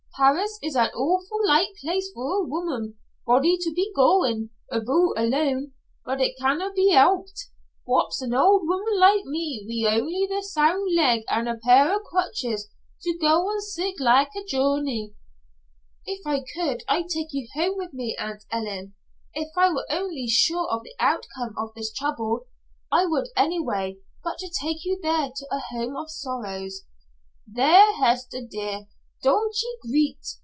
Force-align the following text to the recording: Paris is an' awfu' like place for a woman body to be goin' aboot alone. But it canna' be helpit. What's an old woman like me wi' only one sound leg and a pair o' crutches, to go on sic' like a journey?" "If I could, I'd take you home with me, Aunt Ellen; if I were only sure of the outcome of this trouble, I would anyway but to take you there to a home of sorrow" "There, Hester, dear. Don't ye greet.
Paris 0.17 0.59
is 0.61 0.75
an' 0.75 0.89
awfu' 0.93 1.43
like 1.47 1.69
place 1.81 2.11
for 2.13 2.33
a 2.43 2.47
woman 2.47 2.95
body 3.25 3.57
to 3.57 3.73
be 3.73 3.91
goin' 3.95 4.51
aboot 4.69 5.17
alone. 5.17 5.71
But 6.05 6.21
it 6.21 6.35
canna' 6.37 6.71
be 6.75 6.91
helpit. 6.91 7.39
What's 7.85 8.21
an 8.21 8.31
old 8.33 8.67
woman 8.67 8.99
like 8.99 9.25
me 9.25 9.65
wi' 9.67 9.97
only 9.99 10.27
one 10.29 10.43
sound 10.43 10.93
leg 10.93 11.23
and 11.27 11.49
a 11.49 11.55
pair 11.55 11.91
o' 11.93 11.99
crutches, 12.01 12.69
to 13.01 13.17
go 13.19 13.47
on 13.47 13.61
sic' 13.61 13.99
like 13.99 14.27
a 14.35 14.43
journey?" 14.43 15.15
"If 16.05 16.27
I 16.27 16.43
could, 16.55 16.83
I'd 16.87 17.07
take 17.09 17.29
you 17.33 17.47
home 17.55 17.77
with 17.77 17.93
me, 17.93 18.15
Aunt 18.19 18.43
Ellen; 18.51 18.93
if 19.33 19.47
I 19.57 19.73
were 19.73 19.87
only 19.89 20.27
sure 20.27 20.67
of 20.69 20.83
the 20.83 20.93
outcome 20.99 21.55
of 21.57 21.73
this 21.73 21.91
trouble, 21.91 22.47
I 22.91 23.07
would 23.07 23.29
anyway 23.35 23.97
but 24.23 24.37
to 24.39 24.49
take 24.61 24.83
you 24.85 24.99
there 25.01 25.29
to 25.35 25.47
a 25.51 25.61
home 25.71 25.95
of 25.95 26.11
sorrow" 26.11 26.65
"There, 27.51 27.93
Hester, 27.93 28.41
dear. 28.47 28.85
Don't 29.23 29.55
ye 29.61 29.77
greet. 29.87 30.33